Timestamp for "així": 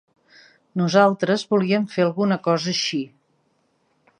2.73-3.03